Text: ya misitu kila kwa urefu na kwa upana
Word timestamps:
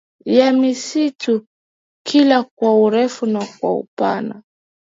ya 0.25 0.53
misitu 0.53 1.45
kila 2.07 2.43
kwa 2.59 2.75
urefu 2.81 3.25
na 3.25 3.47
kwa 3.59 3.73
upana 3.75 4.43